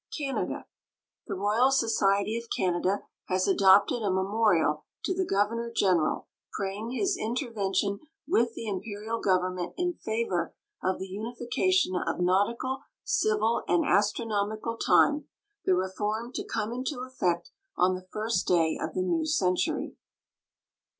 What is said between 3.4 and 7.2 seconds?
adopted a memorial to the governor general praying his